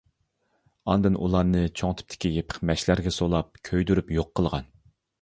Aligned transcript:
ئاندىن 0.93 1.19
ئۇلارنى 1.25 1.61
چوڭ 1.83 1.95
تىپتىكى 2.01 2.33
يېپىق 2.39 2.65
مەشلەرگە 2.73 3.17
سولاپ، 3.21 3.65
كۆيدۈرۈپ 3.71 4.15
يوق 4.21 4.37
قىلغان. 4.41 4.71